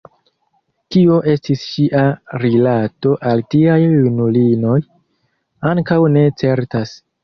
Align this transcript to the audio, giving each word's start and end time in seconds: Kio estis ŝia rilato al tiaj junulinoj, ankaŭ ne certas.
Kio 0.95 1.17
estis 1.33 1.65
ŝia 1.73 2.07
rilato 2.45 3.13
al 3.35 3.47
tiaj 3.55 3.79
junulinoj, 3.87 4.77
ankaŭ 5.77 6.05
ne 6.19 6.31
certas. 6.45 7.03